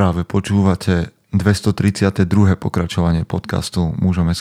Práve 0.00 0.24
počúvate 0.24 1.12
232. 1.36 2.24
pokračovanie 2.56 3.28
podcastu 3.28 3.92
Mužom. 4.00 4.32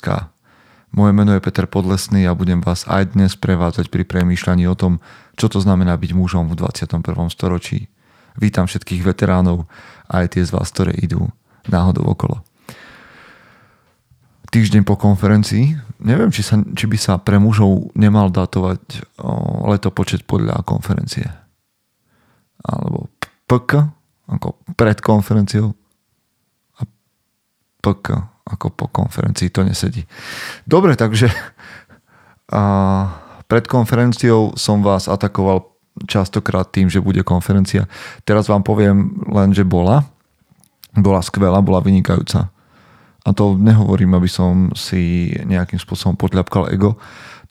Moje 0.96 1.12
meno 1.12 1.36
je 1.36 1.44
Peter 1.44 1.68
Podlesný 1.68 2.24
a 2.24 2.32
budem 2.32 2.64
vás 2.64 2.88
aj 2.88 3.12
dnes 3.12 3.36
prevádzať 3.36 3.92
pri 3.92 4.08
premýšľaní 4.08 4.72
o 4.72 4.80
tom, 4.80 5.04
čo 5.36 5.52
to 5.52 5.60
znamená 5.60 6.00
byť 6.00 6.16
mužom 6.16 6.48
v 6.48 6.64
21. 6.64 7.04
storočí. 7.28 7.92
Vítam 8.40 8.72
všetkých 8.72 9.04
veteránov 9.04 9.68
a 10.08 10.24
aj 10.24 10.40
tie 10.40 10.48
z 10.48 10.56
vás, 10.56 10.72
ktoré 10.72 10.96
idú 10.96 11.28
náhodou 11.68 12.08
okolo. 12.08 12.40
Týždeň 14.56 14.88
po 14.88 14.96
konferencii, 14.96 15.76
neviem, 16.00 16.32
či, 16.32 16.40
sa, 16.40 16.56
či 16.72 16.88
by 16.88 16.96
sa 16.96 17.20
pre 17.20 17.36
mužov 17.36 17.92
nemal 18.00 18.32
datovať 18.32 19.12
o, 19.20 19.68
letopočet 19.76 20.24
podľa 20.24 20.64
konferencie. 20.64 21.28
Alebo 22.64 23.12
PK, 23.44 23.99
ako 24.30 24.62
pred 24.78 25.02
konferenciou 25.02 25.74
a 26.78 26.82
PK 27.82 28.40
ako 28.50 28.74
po 28.74 28.86
konferencii, 28.90 29.54
to 29.54 29.62
nesedí. 29.62 30.02
Dobre, 30.66 30.98
takže 30.98 31.30
a 32.58 32.64
pred 33.46 33.66
konferenciou 33.66 34.58
som 34.58 34.82
vás 34.82 35.06
atakoval 35.10 35.66
častokrát 36.06 36.70
tým, 36.70 36.88
že 36.88 37.04
bude 37.04 37.26
konferencia. 37.26 37.90
Teraz 38.24 38.48
vám 38.48 38.64
poviem 38.64 39.20
len, 39.30 39.52
že 39.52 39.68
bola. 39.68 40.06
Bola 40.96 41.22
skvelá, 41.22 41.60
bola 41.62 41.84
vynikajúca. 41.84 42.50
A 43.26 43.30
to 43.36 43.60
nehovorím, 43.60 44.16
aby 44.16 44.30
som 44.32 44.72
si 44.74 45.34
nejakým 45.44 45.78
spôsobom 45.78 46.16
podľapkal 46.16 46.72
ego. 46.72 46.98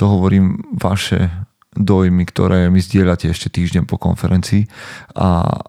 To 0.01 0.09
hovorím 0.09 0.59
vaše 0.75 1.29
dojmy, 1.77 2.25
ktoré 2.25 2.73
mi 2.73 2.81
zdieľate 2.81 3.29
ešte 3.29 3.53
týždeň 3.53 3.85
po 3.85 4.01
konferencii. 4.01 4.65
A 5.19 5.61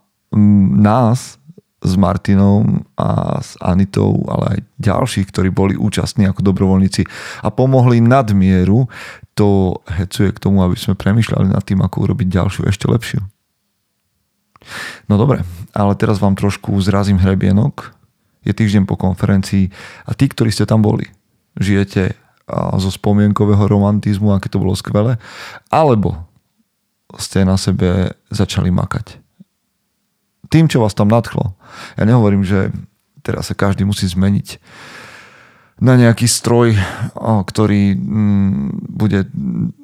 nás 0.79 1.39
s 1.79 1.95
Martinom 1.95 2.83
a 2.99 3.39
s 3.39 3.55
Anitou, 3.63 4.19
ale 4.27 4.45
aj 4.51 4.59
ďalších, 4.83 5.31
ktorí 5.31 5.47
boli 5.47 5.79
účastní 5.79 6.27
ako 6.27 6.43
dobrovoľníci 6.43 7.07
a 7.39 7.47
pomohli 7.47 8.03
nadmieru, 8.03 8.91
to 9.31 9.79
hecuje 9.87 10.35
k 10.35 10.41
tomu, 10.43 10.59
aby 10.67 10.75
sme 10.75 10.99
premyšľali 10.99 11.55
nad 11.55 11.63
tým, 11.63 11.79
ako 11.79 12.03
urobiť 12.03 12.27
ďalšiu 12.27 12.67
ešte 12.67 12.83
lepšiu. 12.91 13.23
No 15.07 15.15
dobre, 15.15 15.47
ale 15.71 15.95
teraz 15.95 16.19
vám 16.19 16.35
trošku 16.35 16.75
zrazím 16.83 17.15
hrebienok. 17.15 17.95
Je 18.43 18.51
týždeň 18.51 18.83
po 18.83 18.99
konferencii 18.99 19.71
a 20.03 20.11
tí, 20.11 20.27
ktorí 20.27 20.51
ste 20.51 20.67
tam 20.67 20.83
boli, 20.83 21.07
žijete 21.55 22.11
zo 22.75 22.91
spomienkového 22.91 23.71
romantizmu, 23.71 24.35
aké 24.35 24.51
to 24.51 24.59
bolo 24.59 24.75
skvelé, 24.75 25.15
alebo 25.71 26.27
ste 27.15 27.47
na 27.47 27.55
sebe 27.55 28.19
začali 28.27 28.67
makať 28.67 29.28
tým, 30.49 30.65
čo 30.67 30.81
vás 30.81 30.97
tam 30.97 31.09
nadchlo. 31.09 31.53
Ja 31.95 32.03
nehovorím, 32.03 32.43
že 32.43 32.73
teraz 33.21 33.49
sa 33.49 33.55
každý 33.55 33.85
musí 33.85 34.09
zmeniť 34.09 34.57
na 35.79 35.95
nejaký 35.95 36.27
stroj, 36.27 36.75
ktorý 37.15 37.95
mm, 37.95 38.67
bude 38.91 39.31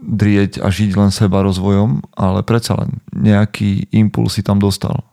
drieť 0.04 0.60
a 0.60 0.68
žiť 0.68 0.92
len 1.00 1.10
seba 1.10 1.40
rozvojom, 1.40 2.04
ale 2.20 2.44
predsa 2.44 2.76
len 2.76 3.00
nejaký 3.16 3.88
impuls 3.96 4.36
si 4.36 4.44
tam 4.44 4.60
dostal. 4.60 5.08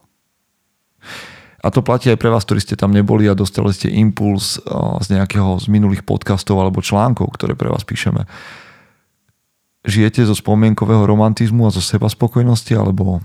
A 1.63 1.71
to 1.71 1.79
platí 1.79 2.11
aj 2.11 2.19
pre 2.19 2.27
vás, 2.27 2.43
ktorí 2.43 2.59
ste 2.59 2.75
tam 2.75 2.91
neboli 2.91 3.31
a 3.31 3.39
dostali 3.39 3.71
ste 3.71 3.87
impuls 3.95 4.59
z 4.99 5.07
nejakého 5.15 5.63
z 5.63 5.71
minulých 5.71 6.03
podcastov 6.03 6.59
alebo 6.59 6.83
článkov, 6.83 7.31
ktoré 7.39 7.55
pre 7.55 7.71
vás 7.71 7.87
píšeme. 7.87 8.27
Žijete 9.87 10.27
zo 10.27 10.35
spomienkového 10.35 11.07
romantizmu 11.07 11.71
a 11.71 11.75
zo 11.75 11.79
seba 11.79 12.11
spokojnosti 12.11 12.75
alebo 12.75 13.23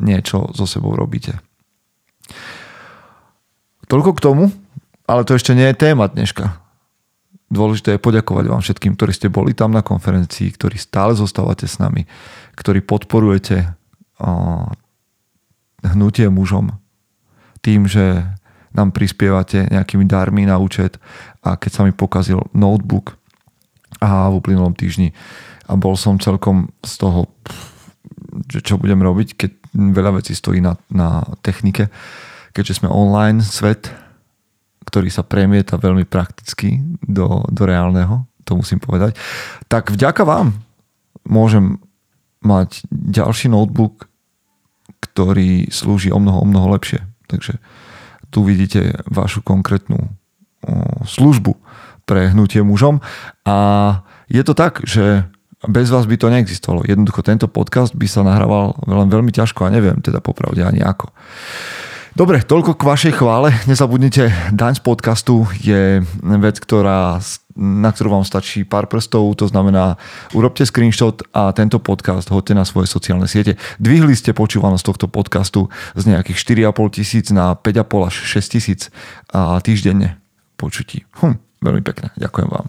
niečo 0.00 0.50
so 0.54 0.66
sebou 0.66 0.94
robíte. 0.96 1.38
Toľko 3.86 4.10
k 4.16 4.24
tomu, 4.24 4.44
ale 5.04 5.28
to 5.28 5.36
ešte 5.36 5.52
nie 5.52 5.68
je 5.70 5.76
téma 5.76 6.08
dneška. 6.08 6.56
Dôležité 7.52 7.94
je 7.94 8.02
poďakovať 8.02 8.44
vám 8.48 8.62
všetkým, 8.64 8.96
ktorí 8.96 9.12
ste 9.12 9.28
boli 9.28 9.52
tam 9.52 9.70
na 9.70 9.84
konferencii, 9.84 10.50
ktorí 10.56 10.80
stále 10.80 11.12
zostávate 11.12 11.68
s 11.68 11.76
nami, 11.76 12.08
ktorí 12.56 12.80
podporujete 12.82 13.76
hnutie 15.84 16.26
mužom 16.32 16.72
tým, 17.60 17.84
že 17.84 18.24
nám 18.74 18.90
prispievate 18.90 19.70
nejakými 19.70 20.08
darmi 20.08 20.48
na 20.48 20.58
účet 20.58 20.98
a 21.44 21.54
keď 21.54 21.70
sa 21.70 21.82
mi 21.86 21.92
pokazil 21.94 22.42
notebook 22.56 23.14
a 24.02 24.32
v 24.32 24.42
uplynulom 24.42 24.74
týždni 24.74 25.14
a 25.70 25.78
bol 25.78 25.94
som 25.94 26.18
celkom 26.18 26.74
z 26.82 26.92
toho, 26.98 27.30
že 28.50 28.60
čo 28.60 28.76
budem 28.76 28.98
robiť, 29.00 29.28
keď 29.38 29.50
veľa 29.74 30.22
vecí 30.22 30.32
stojí 30.32 30.62
na, 30.62 30.78
na 30.88 31.22
technike, 31.42 31.90
keďže 32.54 32.82
sme 32.82 32.88
online 32.88 33.42
svet, 33.42 33.90
ktorý 34.86 35.10
sa 35.10 35.26
premieta 35.26 35.74
veľmi 35.74 36.06
prakticky 36.06 36.78
do, 37.02 37.42
do 37.50 37.62
reálneho, 37.66 38.24
to 38.46 38.54
musím 38.54 38.78
povedať, 38.78 39.18
tak 39.66 39.90
vďaka 39.90 40.22
vám 40.22 40.54
môžem 41.26 41.80
mať 42.44 42.84
ďalší 42.92 43.48
notebook, 43.48 44.06
ktorý 45.00 45.72
slúži 45.72 46.12
o 46.12 46.20
mnoho, 46.20 46.44
o 46.44 46.46
mnoho 46.46 46.76
lepšie. 46.76 47.00
Takže 47.26 47.56
tu 48.28 48.44
vidíte 48.44 49.00
vašu 49.08 49.40
konkrétnu 49.40 50.12
službu 51.04 51.56
pre 52.04 52.32
hnutie 52.32 52.60
mužom 52.60 53.00
a 53.48 53.56
je 54.28 54.42
to 54.44 54.52
tak, 54.52 54.84
že 54.84 55.24
bez 55.68 55.90
vás 55.90 56.04
by 56.06 56.16
to 56.16 56.30
neexistovalo. 56.30 56.84
Jednoducho 56.84 57.20
tento 57.24 57.46
podcast 57.48 57.92
by 57.96 58.06
sa 58.08 58.22
nahrával 58.22 58.76
len 58.84 59.08
veľmi 59.08 59.32
ťažko 59.32 59.68
a 59.68 59.72
neviem 59.72 60.00
teda 60.00 60.20
popravde 60.20 60.64
ani 60.64 60.84
ako. 60.84 61.12
Dobre, 62.14 62.46
toľko 62.46 62.78
k 62.78 62.86
vašej 62.86 63.12
chvále. 63.18 63.50
Nezabudnite, 63.66 64.54
daň 64.54 64.78
z 64.78 64.82
podcastu 64.86 65.50
je 65.58 65.98
vec, 66.22 66.56
ktorá, 66.62 67.18
na 67.58 67.90
ktorú 67.90 68.14
vám 68.14 68.22
stačí 68.22 68.62
pár 68.62 68.86
prstov, 68.86 69.34
to 69.34 69.50
znamená 69.50 69.98
urobte 70.30 70.62
screenshot 70.62 71.26
a 71.34 71.50
tento 71.50 71.82
podcast 71.82 72.30
hoďte 72.30 72.54
na 72.54 72.62
svoje 72.62 72.86
sociálne 72.86 73.26
siete. 73.26 73.58
Dvihli 73.82 74.14
ste 74.14 74.30
počúvanosť 74.30 74.84
tohto 74.86 75.06
podcastu 75.10 75.74
z 75.98 76.14
nejakých 76.14 76.70
4,5 76.70 76.96
tisíc 77.02 77.26
na 77.34 77.58
5,5 77.58 78.06
až 78.06 78.14
6 78.38 78.54
tisíc 78.54 78.80
týždenne 79.66 80.14
počutí. 80.54 81.02
Hm. 81.18 81.42
Veľmi 81.64 81.80
pekne. 81.80 82.12
Ďakujem 82.20 82.48
vám. 82.52 82.66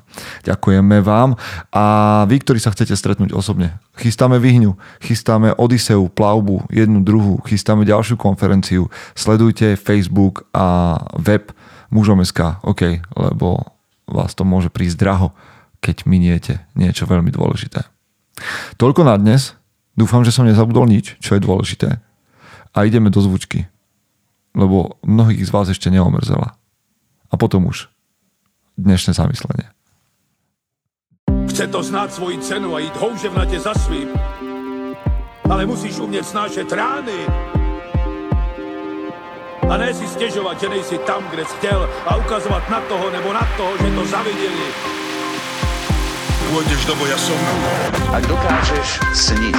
Ďakujeme 0.47 0.97
vám. 1.03 1.35
A 1.75 1.83
vy, 2.31 2.39
ktorí 2.39 2.63
sa 2.63 2.72
chcete 2.72 2.95
stretnúť 2.95 3.35
osobne, 3.35 3.75
chystáme 4.00 4.39
Vyhňu, 4.39 4.79
chystáme 5.03 5.51
Odiseu, 5.59 6.07
plavbu, 6.07 6.72
jednu, 6.72 7.03
druhú, 7.03 7.44
chystáme 7.44 7.83
ďalšiu 7.83 8.16
konferenciu. 8.16 8.88
Sledujte 9.11 9.75
Facebook 9.75 10.47
a 10.56 10.95
web 11.19 11.51
mužom.sk, 11.91 12.63
OK, 12.63 13.03
lebo 13.19 13.75
vás 14.07 14.31
to 14.31 14.47
môže 14.47 14.72
prísť 14.72 14.95
draho, 14.95 15.35
keď 15.83 16.07
miniete 16.07 16.63
niečo 16.79 17.03
veľmi 17.03 17.35
dôležité. 17.35 17.83
Toľko 18.79 19.03
na 19.03 19.19
dnes. 19.19 19.59
Dúfam, 19.95 20.27
že 20.27 20.35
som 20.35 20.44
nezabudol 20.44 20.91
nič, 20.91 21.16
čo 21.23 21.35
je 21.35 21.44
dôležité. 21.44 22.03
A 22.75 22.83
ideme 22.83 23.07
do 23.07 23.23
zvučky, 23.23 23.72
lebo 24.51 25.00
mnohých 25.07 25.47
z 25.47 25.51
vás 25.56 25.72
ešte 25.72 25.88
neomrzela. 25.88 26.59
A 27.31 27.35
potom 27.39 27.67
už 27.72 27.88
dnešné 28.78 29.13
zamyslenie. 29.16 29.68
Chce 31.50 31.68
to 31.68 31.84
znát 31.84 32.13
svoji 32.13 32.38
cenu 32.40 32.75
a 32.75 32.80
jít 32.80 32.96
houževnatě 32.96 33.59
za 33.59 33.74
svým. 33.74 34.09
Ale 35.50 35.66
musíš 35.66 36.00
umět 36.00 36.28
snášet 36.28 36.72
rány. 36.72 37.19
A 39.69 39.78
ne 39.78 39.94
si 39.94 40.08
stěžovat, 40.08 40.59
že 40.59 40.69
nejsi 40.69 40.97
tam, 40.97 41.24
kde 41.30 41.46
jsi 41.46 41.56
chtěl 41.58 41.90
a 42.06 42.16
ukazovat 42.16 42.69
na 42.69 42.81
toho 42.81 43.09
nebo 43.09 43.34
na 43.34 43.47
toho, 43.58 43.78
že 43.78 43.96
to 43.96 44.06
zaviděli. 44.06 44.68
Pôjdeš 46.46 46.86
do 46.86 46.94
boja 46.96 47.18
som. 47.18 47.42
Ak 48.13 48.22
dokážeš 48.30 49.02
sniť, 49.18 49.57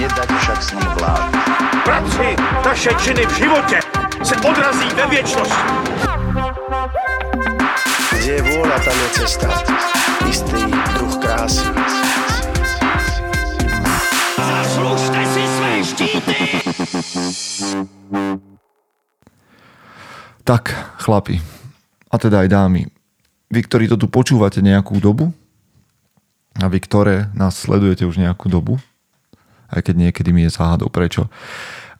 nedať 0.00 0.32
však 0.32 0.58
sním 0.64 0.90
vlád. 0.96 1.28
Práci, 1.84 2.34
taše 2.64 2.90
činy 3.04 3.26
v 3.26 3.36
životě 3.36 3.78
se 4.24 4.34
odrazí 4.40 4.88
ve 4.96 5.06
věčnosti. 5.06 6.15
Kde 8.26 8.42
je 8.42 8.48
vôľa, 8.58 8.78
tam 8.82 8.96
je 8.98 9.08
cesta. 9.22 9.46
Istý 10.26 10.66
druh 10.98 11.14
krásy. 11.22 11.62
Zaslužte 14.34 15.22
si 15.30 15.42
své 15.46 15.72
štíty! 15.86 16.34
Tak, 20.42 20.74
chlapi, 21.06 21.38
a 22.10 22.18
teda 22.18 22.42
aj 22.42 22.48
dámy, 22.50 22.90
vy, 23.46 23.60
ktorí 23.62 23.86
to 23.86 23.94
tu 23.94 24.10
počúvate 24.10 24.58
nejakú 24.58 24.98
dobu, 24.98 25.30
a 26.58 26.66
vy, 26.66 26.82
ktoré 26.82 27.30
nás 27.30 27.54
sledujete 27.54 28.10
už 28.10 28.18
nejakú 28.18 28.50
dobu, 28.50 28.82
aj 29.70 29.86
keď 29.86 30.10
niekedy 30.10 30.34
mi 30.34 30.42
je 30.42 30.58
záhadou 30.58 30.90
prečo, 30.90 31.30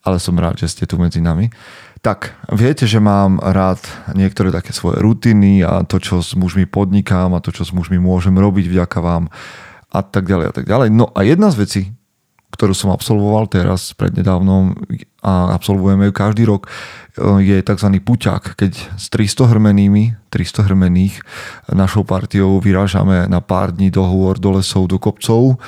ale 0.03 0.19
som 0.19 0.35
rád, 0.35 0.59
že 0.59 0.75
ste 0.75 0.91
tu 0.91 0.99
medzi 0.99 1.23
nami, 1.23 1.55
tak, 2.07 2.39
viete, 2.55 2.87
že 2.87 3.03
mám 3.03 3.43
rád 3.43 3.83
niektoré 4.15 4.55
také 4.55 4.71
svoje 4.71 5.03
rutiny 5.03 5.67
a 5.67 5.83
to, 5.83 5.99
čo 5.99 6.23
s 6.23 6.39
mužmi 6.39 6.63
podnikám 6.63 7.35
a 7.35 7.43
to, 7.43 7.51
čo 7.51 7.67
s 7.67 7.75
mužmi 7.75 7.99
môžem 7.99 8.39
robiť 8.39 8.71
vďaka 8.71 8.99
vám 9.03 9.27
a 9.91 10.01
tak 10.07 10.31
ďalej 10.31 10.47
a 10.47 10.53
tak 10.55 10.71
ďalej. 10.71 10.95
No 10.95 11.11
a 11.11 11.27
jedna 11.27 11.51
z 11.51 11.67
vecí, 11.67 11.83
ktorú 12.55 12.79
som 12.79 12.95
absolvoval 12.95 13.51
teraz 13.51 13.91
prednedávnom 13.99 14.79
a 15.19 15.51
absolvujeme 15.51 16.07
ju 16.07 16.13
každý 16.15 16.47
rok, 16.47 16.71
je 17.43 17.59
tzv. 17.59 17.89
puťák, 17.99 18.55
keď 18.55 18.73
s 18.95 19.11
300 19.11 19.59
hrmenými, 19.59 20.15
300 20.31 20.63
hrmených 20.63 21.27
našou 21.75 22.07
partiou 22.07 22.63
vyrážame 22.63 23.27
na 23.27 23.43
pár 23.43 23.75
dní 23.75 23.91
do 23.91 24.07
hôr, 24.07 24.39
do 24.39 24.55
lesov, 24.55 24.87
do 24.87 25.03
kopcov 25.03 25.59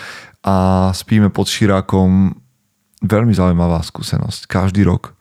a 0.47 0.89
spíme 0.95 1.35
pod 1.35 1.51
širákom. 1.51 2.39
Veľmi 3.03 3.35
zaujímavá 3.35 3.83
skúsenosť. 3.83 4.47
Každý 4.47 4.87
rok. 4.87 5.18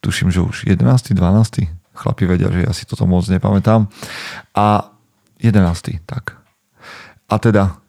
Tuším, 0.00 0.30
že 0.30 0.44
už 0.44 0.68
11. 0.68 1.16
12. 1.16 1.96
Chlapi 1.96 2.24
vedia, 2.28 2.52
že 2.52 2.60
ja 2.68 2.72
si 2.76 2.84
toto 2.84 3.08
moc 3.08 3.24
nepamätám. 3.24 3.88
A 4.52 4.92
11. 5.40 6.02
tak. 6.04 6.36
A 7.26 7.36
teda 7.40 7.80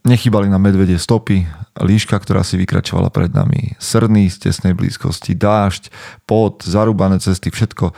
Nechybali 0.00 0.48
na 0.48 0.56
medvedie 0.56 0.96
stopy, 0.96 1.44
líška, 1.76 2.16
ktorá 2.16 2.40
si 2.40 2.56
vykračovala 2.56 3.12
pred 3.12 3.36
nami, 3.36 3.76
srný 3.76 4.32
z 4.32 4.48
tesnej 4.48 4.72
blízkosti, 4.72 5.36
dážď, 5.36 5.92
pot, 6.24 6.64
zarúbané 6.64 7.20
cesty, 7.20 7.52
všetko. 7.52 7.92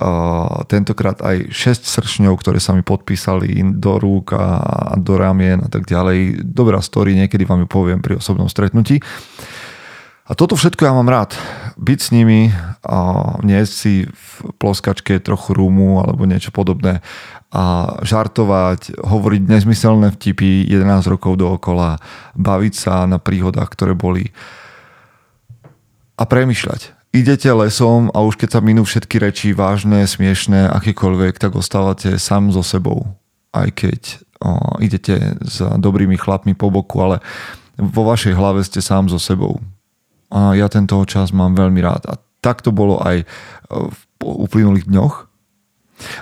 Uh, 0.00 0.64
tentokrát 0.64 1.20
aj 1.20 1.52
6 1.52 1.84
sršňov, 1.84 2.40
ktoré 2.40 2.56
sa 2.56 2.72
mi 2.72 2.80
podpísali 2.80 3.60
do 3.76 4.00
rúk 4.00 4.32
a 4.32 4.96
do 4.96 5.20
ramien 5.20 5.60
a 5.60 5.68
tak 5.68 5.84
ďalej. 5.84 6.40
Dobrá 6.40 6.80
story, 6.80 7.12
niekedy 7.20 7.44
vám 7.44 7.62
ju 7.62 7.68
poviem 7.68 8.00
pri 8.00 8.16
osobnom 8.16 8.48
stretnutí. 8.48 9.04
A 10.24 10.32
toto 10.32 10.56
všetko 10.56 10.88
ja 10.88 10.96
mám 10.96 11.12
rád. 11.12 11.36
Byť 11.78 11.98
s 11.98 12.08
nimi, 12.12 12.52
nie 13.42 13.60
si 13.64 14.08
v 14.08 14.32
ploskačke 14.58 15.20
trochu 15.22 15.56
rúmu 15.56 16.02
alebo 16.02 16.28
niečo 16.28 16.50
podobné 16.50 17.00
a 17.52 17.96
žartovať, 18.00 18.96
hovoriť 18.96 19.42
nezmyselné 19.44 20.16
vtipy 20.16 20.64
11 20.72 21.04
rokov 21.04 21.36
dookola, 21.36 22.00
baviť 22.32 22.74
sa 22.74 23.04
na 23.04 23.20
príhodách, 23.20 23.68
ktoré 23.76 23.92
boli 23.92 24.32
a 26.16 26.24
premyšľať. 26.24 26.96
Idete 27.12 27.52
lesom 27.52 28.08
a 28.16 28.24
už 28.24 28.40
keď 28.40 28.56
sa 28.56 28.60
minú 28.64 28.88
všetky 28.88 29.20
reči 29.20 29.48
vážne, 29.52 30.08
smiešné, 30.08 30.64
akékoľvek, 30.80 31.36
tak 31.36 31.52
ostávate 31.60 32.16
sám 32.16 32.56
so 32.56 32.64
sebou. 32.64 33.04
Aj 33.52 33.68
keď 33.68 34.16
o, 34.40 34.80
idete 34.80 35.36
s 35.44 35.60
dobrými 35.60 36.16
chlapmi 36.16 36.56
po 36.56 36.72
boku, 36.72 37.04
ale 37.04 37.20
vo 37.76 38.08
vašej 38.08 38.32
hlave 38.32 38.64
ste 38.64 38.80
sám 38.80 39.12
so 39.12 39.20
sebou. 39.20 39.60
A 40.32 40.56
ja 40.56 40.66
tento 40.72 40.96
čas 41.04 41.30
mám 41.30 41.52
veľmi 41.52 41.80
rád. 41.84 42.08
A 42.08 42.14
tak 42.40 42.64
to 42.64 42.72
bolo 42.72 42.98
aj 43.04 43.28
v 43.68 43.98
uplynulých 44.20 44.88
dňoch 44.88 45.32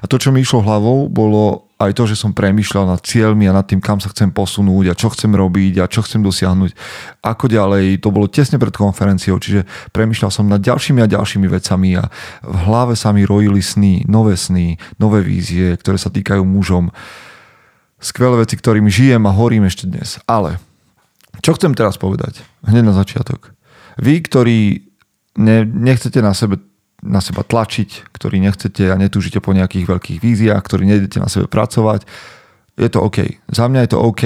a 0.01 0.05
to, 0.07 0.21
čo 0.21 0.33
mi 0.33 0.45
išlo 0.45 0.61
hlavou, 0.61 1.09
bolo 1.09 1.73
aj 1.81 1.97
to, 1.97 2.05
že 2.05 2.21
som 2.21 2.37
premýšľal 2.37 2.85
nad 2.93 3.01
cieľmi 3.01 3.49
a 3.49 3.57
nad 3.57 3.65
tým, 3.65 3.81
kam 3.81 3.97
sa 3.97 4.13
chcem 4.13 4.29
posunúť 4.29 4.93
a 4.93 4.99
čo 4.99 5.09
chcem 5.09 5.33
robiť 5.33 5.81
a 5.81 5.89
čo 5.89 6.05
chcem 6.05 6.21
dosiahnuť. 6.21 6.77
Ako 7.25 7.49
ďalej, 7.49 8.05
to 8.05 8.13
bolo 8.13 8.29
tesne 8.29 8.61
pred 8.61 8.73
konferenciou, 8.73 9.41
čiže 9.41 9.65
premýšľal 9.97 10.31
som 10.31 10.45
nad 10.45 10.61
ďalšími 10.61 11.01
a 11.01 11.09
ďalšími 11.09 11.49
vecami 11.49 11.97
a 11.97 12.13
v 12.45 12.57
hlave 12.69 12.95
sa 13.01 13.17
mi 13.17 13.25
rojili 13.25 13.65
sny, 13.65 14.05
nové 14.05 14.37
sny, 14.37 14.77
nové 15.01 15.25
vízie, 15.25 15.73
ktoré 15.81 15.97
sa 15.97 16.13
týkajú 16.13 16.45
mužom. 16.45 16.93
Skvelé 18.01 18.45
veci, 18.45 18.57
ktorými 18.57 18.93
žijem 18.93 19.25
a 19.25 19.33
horím 19.33 19.65
ešte 19.65 19.89
dnes. 19.89 20.21
Ale 20.29 20.61
čo 21.41 21.57
chcem 21.57 21.73
teraz 21.73 21.97
povedať? 21.97 22.45
Hneď 22.65 22.85
na 22.85 22.95
začiatok. 22.97 23.57
Vy, 24.01 24.15
ktorí 24.25 24.59
ne, 25.37 25.69
nechcete 25.69 26.25
na 26.25 26.33
sebe 26.33 26.59
na 27.01 27.25
seba 27.25 27.41
tlačiť, 27.41 28.13
ktorý 28.13 28.45
nechcete 28.45 28.93
a 28.93 29.01
netúžite 29.01 29.41
po 29.41 29.57
nejakých 29.57 29.89
veľkých 29.89 30.19
víziách, 30.21 30.61
ktorí 30.61 30.85
nejdete 30.85 31.17
na 31.17 31.33
sebe 31.33 31.49
pracovať, 31.49 32.05
je 32.77 32.89
to 32.89 33.01
OK. 33.01 33.41
Za 33.49 33.69
mňa 33.69 33.81
je 33.85 33.91
to 33.97 34.05
OK, 34.05 34.25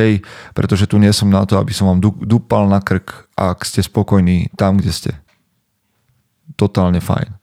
pretože 0.54 0.86
tu 0.86 0.98
nie 0.98 1.10
som 1.10 1.30
na 1.30 1.42
to, 1.46 1.58
aby 1.58 1.74
som 1.74 1.90
vám 1.90 2.02
dupal 2.02 2.70
na 2.70 2.78
krk, 2.78 3.30
ak 3.34 3.66
ste 3.66 3.82
spokojní 3.82 4.54
tam, 4.54 4.78
kde 4.78 4.92
ste. 4.94 5.12
Totálne 6.54 7.02
fajn. 7.02 7.34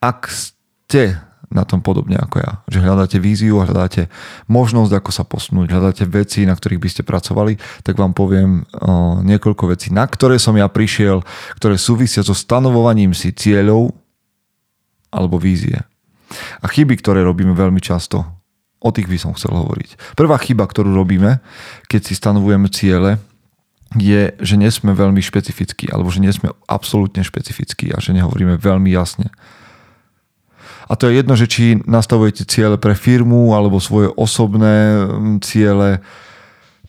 Ak 0.00 0.28
ste 0.28 1.20
na 1.50 1.66
tom 1.66 1.82
podobne 1.82 2.14
ako 2.14 2.36
ja. 2.38 2.52
Že 2.70 2.86
hľadáte 2.86 3.18
víziu, 3.18 3.58
hľadáte 3.58 4.06
možnosť, 4.46 4.92
ako 4.94 5.10
sa 5.10 5.24
posunúť, 5.26 5.74
hľadáte 5.74 6.06
veci, 6.06 6.46
na 6.46 6.54
ktorých 6.54 6.82
by 6.82 6.88
ste 6.88 7.02
pracovali, 7.02 7.58
tak 7.82 7.98
vám 7.98 8.14
poviem 8.14 8.62
o, 8.62 9.18
niekoľko 9.26 9.74
vecí, 9.74 9.90
na 9.90 10.06
ktoré 10.06 10.38
som 10.38 10.54
ja 10.54 10.70
prišiel, 10.70 11.26
ktoré 11.58 11.74
súvisia 11.74 12.22
so 12.22 12.32
stanovovaním 12.32 13.10
si 13.12 13.34
cieľov 13.34 13.90
alebo 15.10 15.42
vízie. 15.42 15.82
A 16.62 16.66
chyby, 16.70 16.94
ktoré 17.02 17.26
robíme 17.26 17.50
veľmi 17.50 17.82
často, 17.82 18.22
o 18.80 18.90
tých 18.94 19.10
by 19.10 19.18
som 19.18 19.34
chcel 19.34 19.52
hovoriť. 19.52 20.14
Prvá 20.14 20.38
chyba, 20.38 20.64
ktorú 20.64 20.94
robíme, 20.94 21.42
keď 21.90 22.00
si 22.06 22.14
stanovujeme 22.14 22.70
ciele, 22.70 23.18
je, 23.98 24.30
že 24.38 24.54
nie 24.54 24.70
sme 24.70 24.94
veľmi 24.94 25.18
špecifickí, 25.18 25.90
alebo 25.90 26.14
že 26.14 26.22
nie 26.22 26.30
sme 26.30 26.54
absolútne 26.70 27.26
špecifickí 27.26 27.90
a 27.90 27.98
že 27.98 28.14
nehovoríme 28.14 28.54
veľmi 28.54 28.94
jasne. 28.94 29.34
A 30.90 30.98
to 30.98 31.06
je 31.06 31.22
jedno, 31.22 31.38
že 31.38 31.46
či 31.46 31.78
nastavujete 31.86 32.42
ciele 32.50 32.74
pre 32.74 32.98
firmu 32.98 33.54
alebo 33.54 33.78
svoje 33.78 34.10
osobné 34.10 35.06
mm, 35.06 35.38
ciele, 35.38 36.02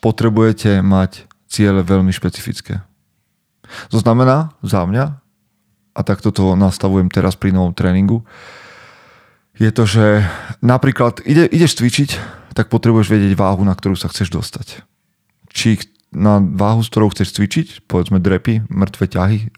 potrebujete 0.01 0.81
mať 0.81 1.29
ciele 1.45 1.85
veľmi 1.85 2.09
špecifické. 2.09 2.81
To 3.93 4.01
znamená, 4.01 4.57
za 4.65 4.89
mňa, 4.89 5.05
a 5.93 6.01
takto 6.01 6.33
to 6.33 6.57
nastavujem 6.57 7.13
teraz 7.13 7.37
pri 7.37 7.53
novom 7.53 7.77
tréningu, 7.77 8.25
je 9.61 9.69
to, 9.69 9.85
že 9.85 10.25
napríklad 10.65 11.21
ide, 11.21 11.45
ideš 11.45 11.77
cvičiť, 11.77 12.09
tak 12.57 12.73
potrebuješ 12.73 13.13
vedieť 13.13 13.37
váhu, 13.37 13.61
na 13.61 13.77
ktorú 13.77 13.93
sa 13.93 14.09
chceš 14.09 14.33
dostať. 14.33 14.81
Či 15.53 15.85
na 16.09 16.41
váhu, 16.41 16.81
s 16.81 16.89
ktorou 16.89 17.13
chceš 17.13 17.37
cvičiť, 17.37 17.85
povedzme 17.85 18.17
drepy, 18.17 18.65
mŕtve 18.65 19.05
ťahy, 19.05 19.53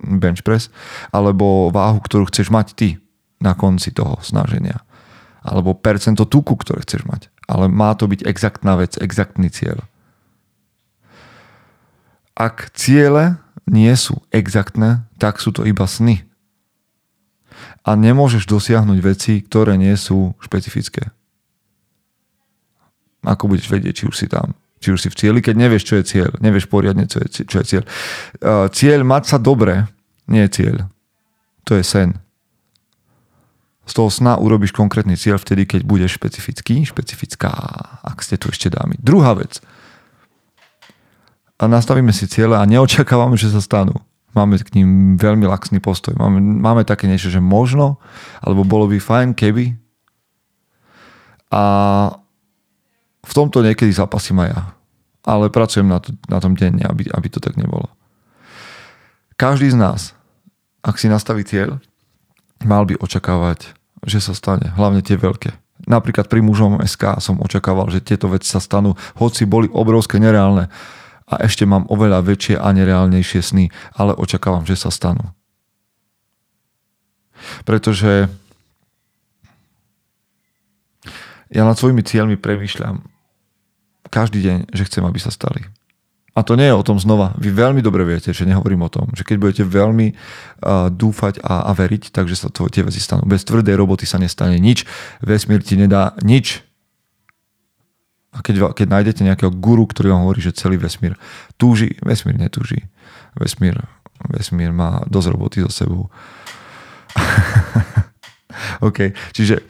bench 0.00 0.40
press, 0.40 0.72
alebo 1.12 1.68
váhu, 1.68 2.00
ktorú 2.00 2.32
chceš 2.32 2.48
mať 2.48 2.72
ty 2.72 2.88
na 3.38 3.54
konci 3.54 3.94
toho 3.94 4.18
snaženia. 4.20 4.82
Alebo 5.42 5.78
percento 5.78 6.26
tuku, 6.26 6.58
ktoré 6.58 6.82
chceš 6.82 7.06
mať. 7.06 7.30
Ale 7.46 7.70
má 7.70 7.94
to 7.94 8.10
byť 8.10 8.26
exaktná 8.26 8.76
vec, 8.76 8.98
exaktný 9.00 9.48
cieľ. 9.48 9.80
Ak 12.36 12.70
ciele 12.74 13.40
nie 13.66 13.90
sú 13.98 14.22
exaktné, 14.30 15.06
tak 15.16 15.40
sú 15.42 15.50
to 15.50 15.64
iba 15.64 15.86
sny. 15.88 16.22
A 17.82 17.96
nemôžeš 17.96 18.44
dosiahnuť 18.44 18.98
veci, 19.00 19.40
ktoré 19.40 19.80
nie 19.80 19.94
sú 19.96 20.36
špecifické. 20.38 21.10
Ako 23.26 23.50
budeš 23.50 23.66
vedieť, 23.66 24.04
či 24.04 24.04
už 24.06 24.14
si 24.14 24.26
tam? 24.30 24.54
Či 24.78 24.94
už 24.94 25.00
si 25.02 25.08
v 25.10 25.18
cieli, 25.18 25.40
keď 25.42 25.54
nevieš, 25.58 25.84
čo 25.88 25.94
je 25.98 26.04
cieľ. 26.06 26.30
Nevieš 26.38 26.70
poriadne, 26.70 27.10
čo 27.10 27.18
je, 27.18 27.42
cieľ. 27.66 27.82
Cieľ 28.70 29.00
mať 29.02 29.22
sa 29.26 29.38
dobre 29.42 29.90
nie 30.30 30.46
je 30.46 30.54
cieľ. 30.54 30.76
To 31.66 31.74
je 31.74 31.82
sen. 31.82 32.14
Z 33.88 33.96
toho 33.96 34.12
sna 34.12 34.36
urobíš 34.36 34.76
konkrétny 34.76 35.16
cieľ 35.16 35.40
vtedy, 35.40 35.64
keď 35.64 35.88
budeš 35.88 36.20
špecifický, 36.20 36.84
špecifická, 36.84 37.50
ak 38.04 38.20
ste 38.20 38.36
tu 38.36 38.52
ešte 38.52 38.68
dámy. 38.68 39.00
Druhá 39.00 39.32
vec– 39.32 39.58
a 41.58 41.66
nastavíme 41.66 42.14
si 42.14 42.30
cieľe 42.30 42.54
a 42.54 42.64
neočakávame, 42.70 43.34
že 43.34 43.50
sa 43.50 43.58
stanú. 43.58 43.98
Máme 44.30 44.62
k 44.62 44.78
ním 44.78 45.18
veľmi 45.18 45.42
laxný 45.50 45.82
postoj. 45.82 46.14
Máme, 46.14 46.38
máme 46.38 46.86
také 46.86 47.10
niečo, 47.10 47.34
že 47.34 47.42
možno, 47.42 47.98
alebo 48.38 48.62
bolo 48.62 48.86
by 48.86 49.02
fajn, 49.02 49.34
keby. 49.34 49.74
A 51.50 51.62
v 53.26 53.32
tomto 53.34 53.66
niekedy 53.66 53.90
zapasím 53.90 54.46
aj 54.46 54.48
ja. 54.54 54.62
Ale 55.26 55.50
pracujem 55.50 55.90
na, 55.90 55.98
to, 55.98 56.14
na 56.30 56.38
tom 56.38 56.54
denne, 56.54 56.86
aby, 56.86 57.10
aby 57.10 57.26
to 57.26 57.42
tak 57.42 57.58
nebolo. 57.58 57.90
Každý 59.34 59.74
z 59.74 59.76
nás, 59.76 60.00
ak 60.86 60.94
si 61.02 61.10
nastaví 61.10 61.42
cieľ, 61.42 61.82
mal 62.62 62.86
by 62.86 62.94
očakávať, 63.02 63.74
že 64.04 64.18
sa 64.22 64.34
stane. 64.34 64.70
Hlavne 64.74 65.02
tie 65.02 65.18
veľké. 65.18 65.54
Napríklad 65.86 66.26
pri 66.26 66.42
mužom 66.42 66.82
SK 66.82 67.22
som 67.22 67.38
očakával, 67.38 67.86
že 67.88 68.02
tieto 68.02 68.26
veci 68.26 68.50
sa 68.50 68.58
stanú, 68.58 68.98
hoci 69.16 69.46
boli 69.46 69.70
obrovské 69.70 70.18
nereálne 70.18 70.66
a 71.28 71.34
ešte 71.44 71.68
mám 71.68 71.86
oveľa 71.86 72.24
väčšie 72.24 72.56
a 72.58 72.68
nereálnejšie 72.72 73.40
sny, 73.44 73.64
ale 73.94 74.16
očakávam, 74.16 74.66
že 74.66 74.74
sa 74.74 74.90
stanú. 74.90 75.32
Pretože 77.62 78.26
ja 81.48 81.62
nad 81.62 81.76
svojimi 81.78 82.02
cieľmi 82.02 82.36
premýšľam 82.36 83.06
každý 84.08 84.40
deň, 84.40 84.58
že 84.72 84.86
chcem, 84.88 85.04
aby 85.04 85.20
sa 85.20 85.30
stali. 85.30 85.68
A 86.36 86.44
to 86.46 86.54
nie 86.54 86.70
je 86.70 86.76
o 86.76 86.86
tom 86.86 87.00
znova. 87.00 87.34
Vy 87.40 87.50
veľmi 87.50 87.82
dobre 87.82 88.06
viete, 88.06 88.30
že 88.30 88.46
nehovorím 88.46 88.86
o 88.86 88.92
tom, 88.92 89.10
že 89.16 89.26
keď 89.26 89.36
budete 89.42 89.64
veľmi 89.66 90.14
uh, 90.14 90.86
dúfať 90.92 91.42
a, 91.42 91.66
a 91.66 91.72
veriť, 91.74 92.14
takže 92.14 92.36
sa 92.36 92.48
to, 92.52 92.70
tie 92.70 92.86
veci 92.86 93.02
stanú. 93.02 93.26
Bez 93.26 93.42
tvrdej 93.42 93.74
roboty 93.74 94.06
sa 94.06 94.22
nestane 94.22 94.60
nič. 94.62 94.86
Vesmír 95.18 95.64
ti 95.66 95.74
nedá 95.74 96.14
nič. 96.22 96.62
A 98.30 98.44
keď, 98.44 98.76
keď 98.76 98.86
nájdete 98.86 99.26
nejakého 99.26 99.50
guru, 99.50 99.88
ktorý 99.88 100.14
vám 100.14 100.28
hovorí, 100.28 100.44
že 100.44 100.54
celý 100.54 100.78
vesmír 100.78 101.18
túži, 101.56 101.96
vesmír 102.04 102.38
netúži. 102.38 102.86
Vesmír, 103.34 103.82
vesmír 104.28 104.70
má 104.70 105.02
dosť 105.10 105.28
roboty 105.32 105.58
za 105.64 105.72
sebou. 105.72 106.12
OK, 108.86 109.10
čiže 109.32 109.64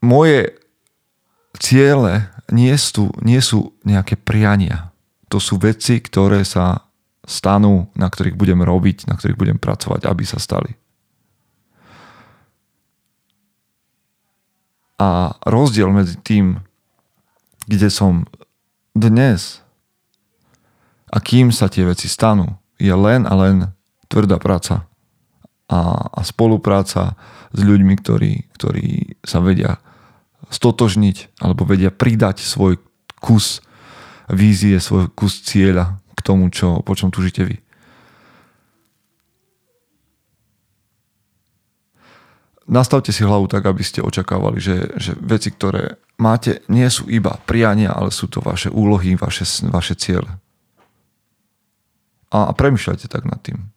moje 0.00 0.56
ciele 1.58 2.32
nie 2.52 2.74
sú, 2.78 3.10
nie 3.20 3.40
sú 3.42 3.74
nejaké 3.82 4.14
priania. 4.16 4.91
To 5.32 5.40
sú 5.40 5.56
veci, 5.56 6.04
ktoré 6.04 6.44
sa 6.44 6.84
stanú, 7.24 7.88
na 7.96 8.12
ktorých 8.12 8.36
budem 8.36 8.60
robiť, 8.60 9.08
na 9.08 9.16
ktorých 9.16 9.40
budem 9.40 9.58
pracovať, 9.58 10.04
aby 10.04 10.24
sa 10.28 10.36
stali. 10.36 10.76
A 15.00 15.34
rozdiel 15.48 15.88
medzi 15.88 16.20
tým, 16.20 16.60
kde 17.64 17.88
som 17.88 18.28
dnes 18.92 19.64
a 21.08 21.18
kým 21.18 21.48
sa 21.48 21.72
tie 21.72 21.88
veci 21.88 22.12
stanú, 22.12 22.60
je 22.76 22.92
len 22.92 23.24
a 23.24 23.32
len 23.32 23.72
tvrdá 24.12 24.36
práca 24.36 24.84
a, 25.72 25.80
a 26.12 26.20
spolupráca 26.20 27.16
s 27.56 27.60
ľuďmi, 27.64 27.94
ktorí, 27.96 28.32
ktorí 28.52 29.16
sa 29.24 29.40
vedia 29.40 29.80
stotožniť 30.52 31.40
alebo 31.40 31.64
vedia 31.64 31.88
pridať 31.88 32.44
svoj 32.44 32.76
kus 33.22 33.64
vízie, 34.32 34.80
svoj 34.80 35.12
kus 35.12 35.44
cieľa 35.44 36.00
k 36.16 36.20
tomu, 36.24 36.48
čo, 36.48 36.80
po 36.80 36.96
čom 36.96 37.12
tužite 37.12 37.44
vy. 37.44 37.56
Nastavte 42.72 43.12
si 43.12 43.20
hlavu 43.26 43.50
tak, 43.50 43.68
aby 43.68 43.84
ste 43.84 44.00
očakávali, 44.00 44.56
že, 44.56 44.96
že 44.96 45.12
veci, 45.20 45.52
ktoré 45.52 46.00
máte, 46.16 46.64
nie 46.72 46.88
sú 46.88 47.04
iba 47.10 47.36
priania, 47.44 47.92
ale 47.92 48.14
sú 48.14 48.30
to 48.30 48.40
vaše 48.40 48.72
úlohy, 48.72 49.18
vaše, 49.18 49.44
vaše 49.68 49.92
ciele. 49.98 50.40
A, 52.32 52.48
a 52.48 52.52
premyšľajte 52.56 53.06
tak 53.12 53.28
nad 53.28 53.36
tým. 53.44 53.68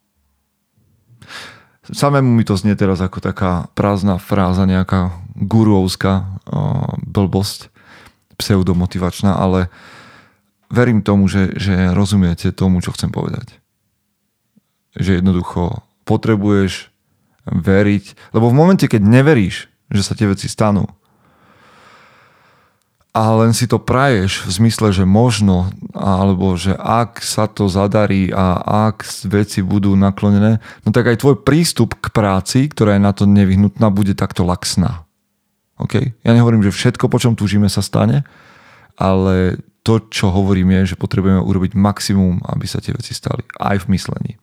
Samému 1.86 2.30
mi 2.34 2.42
to 2.42 2.58
znie 2.58 2.74
teraz 2.74 2.98
ako 2.98 3.22
taká 3.22 3.70
prázdna 3.78 4.18
fráza, 4.18 4.66
nejaká 4.66 5.14
guruovská 5.38 6.40
blbosť, 7.04 7.70
pseudomotivačná, 8.40 9.38
ale 9.38 9.70
verím 10.72 11.02
tomu, 11.02 11.26
že, 11.30 11.54
že 11.56 11.94
rozumiete 11.94 12.50
tomu, 12.50 12.82
čo 12.82 12.92
chcem 12.92 13.10
povedať. 13.10 13.58
Že 14.96 15.22
jednoducho 15.22 15.82
potrebuješ 16.06 16.90
veriť, 17.46 18.34
lebo 18.34 18.50
v 18.50 18.58
momente, 18.58 18.86
keď 18.90 19.02
neveríš, 19.02 19.70
že 19.90 20.02
sa 20.02 20.18
tie 20.18 20.26
veci 20.26 20.50
stanú, 20.50 20.90
a 23.16 23.32
len 23.32 23.56
si 23.56 23.64
to 23.64 23.80
praješ 23.80 24.44
v 24.44 24.50
zmysle, 24.60 24.92
že 24.92 25.08
možno, 25.08 25.72
alebo 25.96 26.52
že 26.52 26.76
ak 26.76 27.24
sa 27.24 27.48
to 27.48 27.64
zadarí 27.64 28.28
a 28.28 28.60
ak 28.92 29.08
veci 29.32 29.64
budú 29.64 29.96
naklonené, 29.96 30.60
no 30.84 30.88
tak 30.92 31.08
aj 31.08 31.24
tvoj 31.24 31.40
prístup 31.40 31.96
k 31.96 32.12
práci, 32.12 32.68
ktorá 32.68 33.00
je 33.00 33.06
na 33.08 33.16
to 33.16 33.24
nevyhnutná, 33.24 33.88
bude 33.88 34.12
takto 34.12 34.44
laxná. 34.44 35.08
Okay? 35.80 36.12
Ja 36.28 36.36
nehovorím, 36.36 36.60
že 36.60 36.76
všetko, 36.76 37.08
po 37.08 37.16
čom 37.16 37.32
túžime, 37.32 37.72
sa 37.72 37.80
stane, 37.80 38.28
ale 39.00 39.64
to, 39.86 40.02
čo 40.10 40.34
hovorím, 40.34 40.74
je, 40.82 40.94
že 40.94 40.96
potrebujeme 40.98 41.38
urobiť 41.38 41.78
maximum, 41.78 42.42
aby 42.42 42.66
sa 42.66 42.82
tie 42.82 42.90
veci 42.90 43.14
stali. 43.14 43.46
Aj 43.54 43.78
v 43.78 43.86
myslení. 43.94 44.34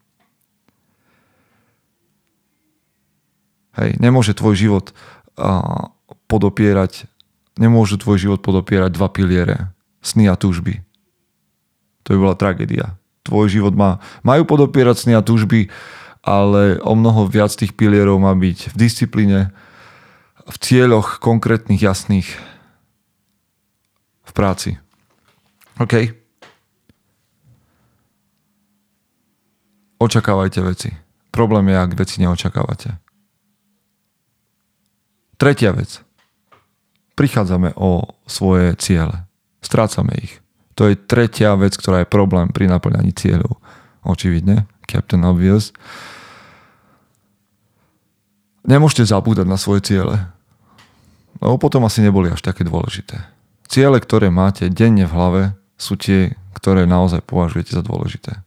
Hej, 3.75 3.99
nemôže 3.99 4.31
tvoj 4.31 4.55
život 4.55 4.95
uh, 5.35 5.91
podopierať 6.31 7.11
nemôžu 7.57 8.01
tvoj 8.01 8.17
život 8.17 8.39
podopierať 8.41 8.91
dva 8.93 9.09
piliere. 9.09 9.57
Sny 10.03 10.27
a 10.27 10.35
túžby. 10.35 10.83
To 12.03 12.15
by 12.15 12.17
bola 12.19 12.35
tragédia. 12.35 12.99
Tvoj 13.23 13.47
život 13.47 13.71
má, 13.71 14.03
majú 14.19 14.43
podopierať 14.43 15.07
sny 15.07 15.13
a 15.15 15.23
túžby, 15.23 15.71
ale 16.19 16.79
o 16.83 16.91
mnoho 16.91 17.27
viac 17.27 17.55
tých 17.55 17.71
pilierov 17.71 18.19
má 18.19 18.35
byť 18.35 18.75
v 18.75 18.75
disciplíne, 18.75 19.55
v 20.43 20.55
cieľoch 20.59 21.23
konkrétnych, 21.23 21.79
jasných, 21.79 22.27
v 24.27 24.31
práci. 24.35 24.82
OK? 25.79 25.93
Očakávajte 29.97 30.59
veci. 30.61 30.89
Problém 31.33 31.71
je, 31.71 31.77
ak 31.79 31.97
veci 31.97 32.21
neočakávate. 32.21 32.99
Tretia 35.39 35.71
vec 35.73 36.03
prichádzame 37.13 37.77
o 37.77 38.05
svoje 38.25 38.73
ciele. 38.77 39.25
Strácame 39.61 40.13
ich. 40.19 40.41
To 40.73 40.89
je 40.89 40.97
tretia 40.97 41.53
vec, 41.53 41.77
ktorá 41.77 42.01
je 42.01 42.09
problém 42.09 42.49
pri 42.49 42.65
naplňaní 42.65 43.13
cieľov. 43.13 43.61
Očividne, 44.03 44.65
Captain 44.89 45.21
Obvious. 45.21 45.71
Nemôžete 48.65 49.07
zabúdať 49.07 49.45
na 49.45 49.59
svoje 49.59 49.85
ciele, 49.85 50.17
lebo 51.39 51.55
potom 51.61 51.85
asi 51.85 52.01
neboli 52.01 52.33
až 52.33 52.41
také 52.41 52.65
dôležité. 52.65 53.21
Ciele, 53.69 54.01
ktoré 54.01 54.33
máte 54.33 54.67
denne 54.71 55.05
v 55.05 55.13
hlave, 55.13 55.41
sú 55.83 55.99
tie, 55.99 56.31
ktoré 56.55 56.87
naozaj 56.87 57.27
považujete 57.27 57.75
za 57.75 57.83
dôležité. 57.83 58.39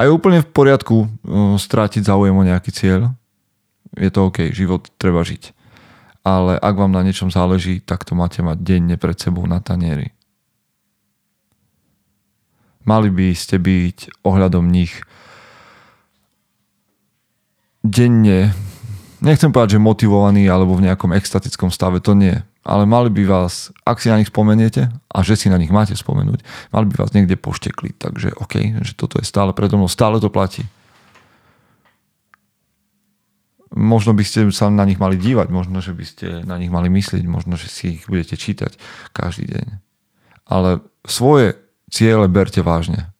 A 0.00 0.08
je 0.08 0.10
úplne 0.16 0.40
v 0.40 0.48
poriadku 0.48 0.96
uh, 1.04 1.08
strátiť 1.60 2.08
záujem 2.08 2.32
o 2.32 2.48
nejaký 2.48 2.72
cieľ. 2.72 3.12
Je 3.92 4.08
to 4.08 4.32
OK, 4.32 4.48
život 4.56 4.88
treba 4.96 5.20
žiť 5.20 5.52
ale 6.26 6.58
ak 6.58 6.74
vám 6.74 6.90
na 6.90 7.06
niečom 7.06 7.30
záleží, 7.30 7.78
tak 7.78 8.02
to 8.02 8.18
máte 8.18 8.42
mať 8.42 8.58
denne 8.58 8.98
pred 8.98 9.14
sebou 9.14 9.46
na 9.46 9.62
tanieri. 9.62 10.10
Mali 12.82 13.14
by 13.14 13.30
ste 13.30 13.62
byť 13.62 14.26
ohľadom 14.26 14.66
nich 14.66 14.90
denne, 17.86 18.50
nechcem 19.22 19.54
povedať, 19.54 19.78
že 19.78 19.86
motivovaní 19.86 20.50
alebo 20.50 20.74
v 20.74 20.90
nejakom 20.90 21.14
extatickom 21.14 21.70
stave, 21.70 22.02
to 22.02 22.18
nie. 22.18 22.42
Ale 22.66 22.82
mali 22.82 23.14
by 23.14 23.22
vás, 23.30 23.70
ak 23.86 24.02
si 24.02 24.10
na 24.10 24.18
nich 24.18 24.26
spomeniete 24.26 24.90
a 24.90 25.18
že 25.22 25.38
si 25.38 25.46
na 25.46 25.54
nich 25.54 25.70
máte 25.70 25.94
spomenúť, 25.94 26.42
mali 26.74 26.86
by 26.90 27.06
vás 27.06 27.14
niekde 27.14 27.38
poštekli. 27.38 27.94
Takže 27.94 28.34
OK, 28.42 28.82
že 28.82 28.98
toto 28.98 29.22
je 29.22 29.24
stále 29.24 29.54
predo 29.54 29.78
mnou, 29.78 29.86
stále 29.86 30.18
to 30.18 30.26
platí 30.26 30.66
možno 33.76 34.16
by 34.16 34.24
ste 34.24 34.48
sa 34.54 34.72
na 34.72 34.88
nich 34.88 34.96
mali 34.96 35.20
dívať, 35.20 35.52
možno, 35.52 35.84
že 35.84 35.92
by 35.92 36.04
ste 36.08 36.26
na 36.48 36.56
nich 36.56 36.72
mali 36.72 36.88
myslieť, 36.88 37.28
možno, 37.28 37.60
že 37.60 37.68
si 37.68 38.00
ich 38.00 38.08
budete 38.08 38.40
čítať 38.40 38.80
každý 39.12 39.52
deň. 39.52 39.66
Ale 40.48 40.80
svoje 41.04 41.60
ciele 41.92 42.24
berte 42.30 42.64
vážne. 42.64 43.12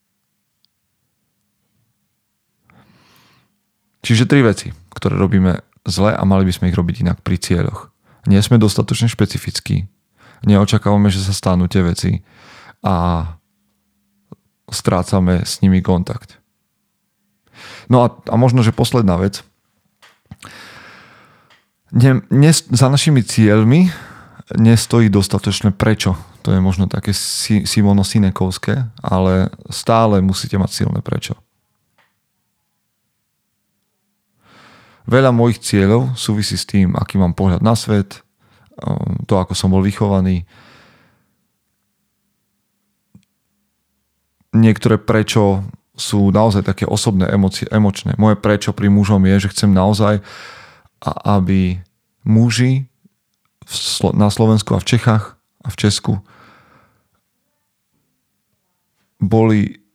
Čiže 4.00 4.30
tri 4.30 4.40
veci, 4.40 4.70
ktoré 4.94 5.18
robíme 5.18 5.60
zle 5.82 6.14
a 6.14 6.22
mali 6.22 6.46
by 6.46 6.52
sme 6.54 6.68
ich 6.70 6.78
robiť 6.78 7.02
inak 7.02 7.18
pri 7.26 7.36
cieľoch. 7.42 7.90
Nie 8.26 8.42
sme 8.42 8.58
dostatočne 8.58 9.06
špecifickí, 9.06 9.86
neočakávame, 10.42 11.08
že 11.08 11.22
sa 11.22 11.32
stanú 11.32 11.70
tie 11.70 11.82
veci 11.86 12.26
a 12.82 13.24
strácame 14.66 15.46
s 15.46 15.62
nimi 15.62 15.78
kontakt. 15.78 16.42
No 17.86 18.02
a, 18.02 18.10
a 18.28 18.34
možno, 18.34 18.66
že 18.66 18.74
posledná 18.74 19.16
vec, 19.16 19.46
ne, 21.94 22.20
ne, 22.28 22.50
za 22.52 22.90
našimi 22.90 23.22
cieľmi 23.22 23.88
nestojí 24.58 25.10
dostatočne 25.10 25.70
prečo. 25.70 26.18
To 26.42 26.54
je 26.54 26.62
možno 26.62 26.86
také 26.86 27.10
Simono 27.66 28.06
Sinekovské, 28.06 28.86
ale 29.02 29.50
stále 29.70 30.22
musíte 30.22 30.58
mať 30.58 30.70
silné 30.70 31.02
prečo. 31.02 31.34
Veľa 35.06 35.30
mojich 35.30 35.62
cieľov 35.62 36.18
súvisí 36.18 36.58
s 36.58 36.66
tým, 36.66 36.98
aký 36.98 37.14
mám 37.18 37.38
pohľad 37.38 37.62
na 37.62 37.78
svet, 37.78 38.26
um, 38.82 39.22
to, 39.24 39.38
ako 39.38 39.54
som 39.54 39.70
bol 39.70 39.82
vychovaný. 39.82 40.42
Niektoré 44.50 44.98
prečo 44.98 45.62
sú 45.96 46.28
naozaj 46.34 46.66
také 46.66 46.84
osobné, 46.84 47.30
emocie, 47.30 47.64
emočné. 47.72 48.18
Moje 48.20 48.36
prečo 48.36 48.76
pri 48.76 48.92
mužom 48.92 49.24
je, 49.24 49.48
že 49.48 49.52
chcem 49.54 49.72
naozaj, 49.72 50.20
aby 51.24 51.80
muži 52.26 52.90
na 54.12 54.28
Slovensku 54.28 54.76
a 54.76 54.82
v 54.82 54.88
Čechách 54.92 55.38
a 55.64 55.68
v 55.72 55.76
Česku 55.78 56.12
boli 59.16 59.85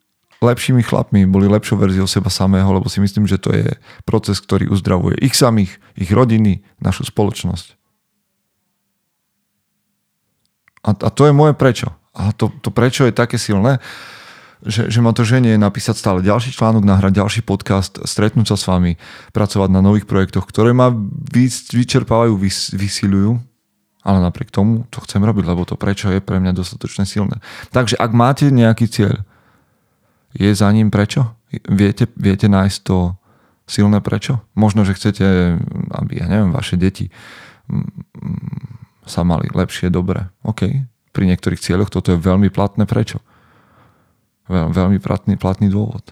lepšími 0.41 0.81
chlapmi, 0.81 1.29
boli 1.29 1.45
lepšou 1.45 1.77
verziou 1.77 2.09
seba 2.09 2.33
samého, 2.33 2.65
lebo 2.73 2.89
si 2.89 2.97
myslím, 2.97 3.29
že 3.29 3.37
to 3.37 3.53
je 3.53 3.77
proces, 4.09 4.41
ktorý 4.41 4.73
uzdravuje 4.73 5.21
ich 5.21 5.37
samých, 5.37 5.77
ich 5.93 6.09
rodiny, 6.09 6.65
našu 6.81 7.05
spoločnosť. 7.05 7.77
A, 10.81 10.97
a 10.97 11.09
to 11.13 11.29
je 11.29 11.33
moje 11.33 11.53
prečo. 11.53 11.93
A 12.17 12.33
to, 12.33 12.49
to 12.65 12.73
prečo 12.73 13.05
je 13.05 13.13
také 13.13 13.37
silné, 13.37 13.77
že, 14.65 14.89
že 14.89 14.99
ma 15.01 15.13
to 15.13 15.25
ženie 15.25 15.57
napísať 15.57 15.97
stále 15.97 16.19
ďalší 16.25 16.53
článok, 16.53 16.85
nahrať 16.85 17.21
ďalší 17.21 17.41
podcast, 17.45 18.01
stretnúť 18.01 18.53
sa 18.53 18.57
s 18.57 18.65
vami, 18.65 18.97
pracovať 19.33 19.69
na 19.69 19.81
nových 19.81 20.05
projektoch, 20.05 20.45
ktoré 20.45 20.73
ma 20.73 20.93
vyčerpávajú, 21.73 22.33
vys, 22.37 22.73
vysilujú, 22.73 23.41
ale 24.01 24.17
napriek 24.21 24.49
tomu 24.53 24.85
to 24.89 25.01
chcem 25.05 25.21
robiť, 25.21 25.45
lebo 25.45 25.65
to 25.65 25.77
prečo 25.77 26.09
je 26.09 26.21
pre 26.21 26.41
mňa 26.41 26.53
dostatočne 26.53 27.05
silné. 27.05 27.41
Takže 27.73 27.97
ak 27.97 28.11
máte 28.13 28.49
nejaký 28.49 28.85
cieľ, 28.89 29.21
je 30.35 30.51
za 30.55 30.69
ním 30.71 30.91
prečo? 30.91 31.35
Viete, 31.67 32.07
viete 32.15 32.47
nájsť 32.47 32.77
to 32.83 33.15
silné 33.67 33.99
prečo? 33.99 34.43
Možno, 34.55 34.87
že 34.87 34.95
chcete, 34.95 35.57
aby, 35.91 36.13
ja 36.19 36.27
neviem, 36.31 36.51
vaše 36.55 36.75
deti 36.79 37.11
mm, 37.67 37.79
mm, 37.79 39.07
sa 39.07 39.23
mali 39.27 39.51
lepšie, 39.51 39.91
dobre. 39.91 40.31
OK. 40.43 40.87
Pri 41.11 41.23
niektorých 41.27 41.59
cieľoch 41.59 41.91
toto 41.91 42.15
je 42.15 42.19
veľmi 42.19 42.47
platné 42.47 42.87
prečo 42.87 43.19
Veľ, 44.51 44.75
veľmi 44.75 44.99
platný, 44.99 45.39
platný 45.39 45.71
dôvod. 45.71 46.11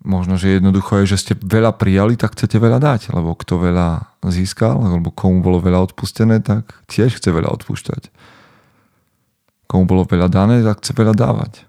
Možno, 0.00 0.40
že 0.40 0.56
jednoducho 0.56 1.02
je, 1.02 1.12
že 1.12 1.20
ste 1.20 1.32
veľa 1.36 1.76
prijali, 1.76 2.16
tak 2.16 2.32
chcete 2.32 2.56
veľa 2.56 2.80
dať, 2.80 3.12
lebo 3.12 3.36
kto 3.36 3.60
veľa 3.60 4.16
získal, 4.30 4.80
alebo 4.80 5.12
komu 5.12 5.44
bolo 5.44 5.60
veľa 5.60 5.92
odpustené, 5.92 6.40
tak 6.40 6.72
tiež 6.88 7.20
chce 7.20 7.28
veľa 7.28 7.52
odpúšťať. 7.60 8.08
Komu 9.70 9.86
bolo 9.86 10.02
veľa 10.02 10.26
dané, 10.26 10.66
tak 10.66 10.82
chce 10.82 10.98
veľa 10.98 11.14
dávať. 11.14 11.62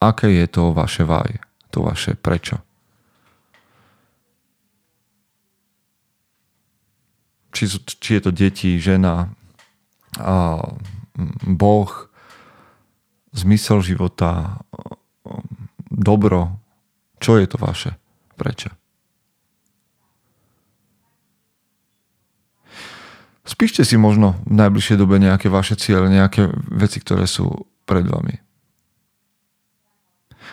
Aké 0.00 0.32
je 0.32 0.48
to 0.48 0.72
vaše 0.72 1.04
vaj? 1.04 1.44
To 1.76 1.84
vaše 1.84 2.16
prečo? 2.16 2.64
Či, 7.52 7.68
či 8.00 8.10
je 8.16 8.22
to 8.24 8.32
deti, 8.32 8.80
žena, 8.80 9.36
a 10.16 10.64
Boh, 11.44 11.90
zmysel 13.36 13.84
života, 13.84 14.64
dobro, 15.92 16.56
čo 17.20 17.36
je 17.36 17.44
to 17.44 17.60
vaše? 17.60 18.00
Prečo? 18.40 18.79
Spíšte 23.50 23.82
si 23.82 23.98
možno 23.98 24.38
v 24.46 24.62
najbližšej 24.62 24.94
dobe 24.94 25.18
nejaké 25.18 25.50
vaše 25.50 25.74
ciele, 25.74 26.06
nejaké 26.06 26.46
veci, 26.70 27.02
ktoré 27.02 27.26
sú 27.26 27.66
pred 27.82 28.06
vami. 28.06 28.38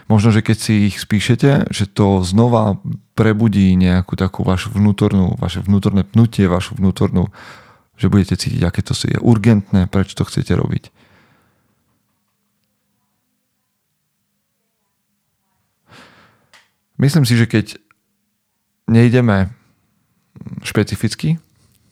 Možno, 0.09 0.33
že 0.33 0.41
keď 0.41 0.57
si 0.57 0.73
ich 0.89 0.97
spíšete, 0.97 1.69
že 1.69 1.85
to 1.85 2.25
znova 2.25 2.81
prebudí 3.13 3.77
nejakú 3.77 4.17
takú 4.17 4.41
vašu 4.41 4.73
vnútornú, 4.73 5.37
vaše 5.37 5.61
vnútorné 5.61 6.09
pnutie, 6.09 6.49
vašu 6.49 6.81
vnútornú, 6.81 7.29
že 8.01 8.09
budete 8.09 8.33
cítiť, 8.33 8.65
aké 8.65 8.81
to 8.81 8.97
je 8.97 9.21
urgentné, 9.21 9.85
prečo 9.85 10.17
to 10.17 10.25
chcete 10.25 10.57
robiť. 10.57 10.89
Myslím 16.97 17.29
si, 17.29 17.37
že 17.37 17.45
keď 17.45 17.77
nejdeme 18.89 19.53
špecificky 20.65 21.37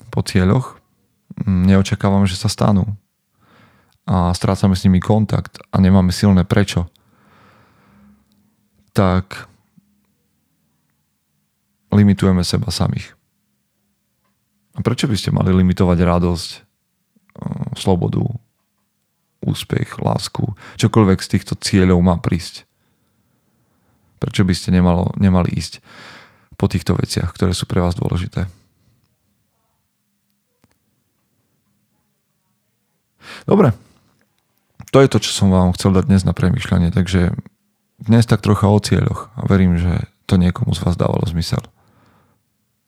po 0.10 0.26
cieľoch, 0.26 0.75
neočakávame, 1.44 2.30
že 2.30 2.40
sa 2.40 2.48
stanú 2.48 2.96
a 4.06 4.32
strácame 4.32 4.78
s 4.78 4.86
nimi 4.86 5.02
kontakt 5.02 5.60
a 5.74 5.82
nemáme 5.82 6.14
silné 6.14 6.46
prečo, 6.46 6.88
tak 8.96 9.50
limitujeme 11.92 12.46
seba 12.46 12.72
samých. 12.72 13.12
A 14.76 14.84
prečo 14.84 15.08
by 15.08 15.16
ste 15.16 15.36
mali 15.36 15.52
limitovať 15.52 15.98
radosť, 16.04 16.50
slobodu, 17.76 18.24
úspech, 19.44 20.00
lásku, 20.00 20.56
čokoľvek 20.80 21.20
z 21.20 21.32
týchto 21.36 21.54
cieľov 21.60 22.00
má 22.04 22.16
prísť? 22.20 22.64
Prečo 24.20 24.48
by 24.48 24.54
ste 24.56 24.72
nemalo, 24.72 25.12
nemali 25.20 25.52
ísť 25.54 25.84
po 26.56 26.72
týchto 26.72 26.96
veciach, 26.96 27.36
ktoré 27.36 27.52
sú 27.52 27.68
pre 27.68 27.84
vás 27.84 27.96
dôležité? 28.00 28.48
Dobre. 33.46 33.78
To 34.90 35.02
je 35.02 35.10
to, 35.10 35.18
čo 35.22 35.32
som 35.32 35.54
vám 35.54 35.74
chcel 35.78 35.94
dať 35.94 36.06
dnes 36.10 36.22
na 36.26 36.34
premyšľanie, 36.34 36.90
takže 36.90 37.34
dnes 38.02 38.26
tak 38.26 38.42
trocha 38.42 38.68
o 38.68 38.82
cieľoch 38.82 39.32
a 39.38 39.46
verím, 39.48 39.78
že 39.78 40.10
to 40.26 40.42
niekomu 40.42 40.74
z 40.74 40.82
vás 40.84 40.98
dávalo 40.98 41.24
zmysel. 41.30 41.62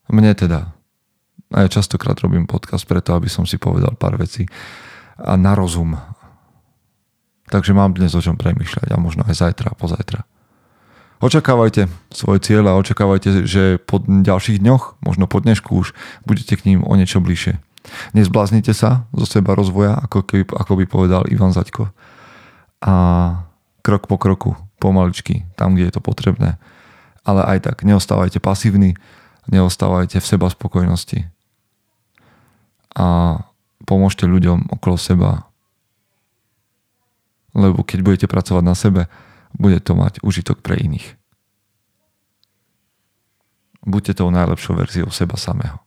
Mne 0.10 0.34
teda. 0.34 0.74
A 1.54 1.64
ja 1.64 1.68
častokrát 1.72 2.20
robím 2.20 2.50
podcast 2.50 2.84
preto, 2.84 3.16
aby 3.16 3.32
som 3.32 3.48
si 3.48 3.56
povedal 3.56 3.96
pár 3.96 4.20
vecí 4.20 4.50
a 5.16 5.40
na 5.40 5.56
rozum. 5.56 5.96
Takže 7.48 7.72
mám 7.72 7.96
dnes 7.96 8.12
o 8.12 8.22
čom 8.24 8.36
premyšľať 8.36 8.92
a 8.92 8.98
možno 9.00 9.24
aj 9.24 9.40
zajtra 9.40 9.72
a 9.72 9.80
pozajtra. 9.80 10.28
Očakávajte 11.18 11.90
svoj 12.14 12.38
cieľ 12.44 12.76
a 12.76 12.78
očakávajte, 12.78 13.48
že 13.48 13.82
po 13.82 13.98
ďalších 14.04 14.62
dňoch, 14.62 15.02
možno 15.02 15.26
po 15.26 15.42
dnešku 15.42 15.74
už, 15.74 15.98
budete 16.28 16.54
k 16.60 16.66
ním 16.70 16.80
o 16.86 16.94
niečo 16.94 17.24
bližšie. 17.24 17.58
Nezbláznite 18.12 18.72
sa 18.76 19.08
zo 19.16 19.26
seba 19.28 19.56
rozvoja, 19.56 19.98
ako, 19.98 20.24
keby, 20.24 20.44
ako 20.54 20.74
by 20.78 20.86
povedal 20.88 21.22
Ivan 21.28 21.56
Zaďko. 21.56 21.90
A 22.84 22.94
krok 23.82 24.06
po 24.12 24.20
kroku, 24.20 24.54
pomaličky, 24.78 25.48
tam, 25.56 25.74
kde 25.74 25.90
je 25.90 25.94
to 25.96 26.02
potrebné. 26.04 26.60
Ale 27.24 27.44
aj 27.44 27.68
tak, 27.68 27.84
neostávajte 27.84 28.40
pasívni, 28.40 28.96
neostávajte 29.48 30.20
v 30.20 30.28
seba 30.28 30.48
spokojnosti. 30.52 31.28
A 32.98 33.40
pomôžte 33.88 34.28
ľuďom 34.28 34.74
okolo 34.74 34.98
seba. 35.00 35.48
Lebo 37.56 37.82
keď 37.82 38.00
budete 38.04 38.28
pracovať 38.28 38.64
na 38.64 38.76
sebe, 38.76 39.02
bude 39.56 39.80
to 39.80 39.96
mať 39.96 40.20
užitok 40.22 40.60
pre 40.60 40.78
iných. 40.78 41.16
Buďte 43.88 44.20
tou 44.20 44.28
najlepšou 44.28 44.76
verziou 44.76 45.08
seba 45.16 45.40
samého. 45.40 45.87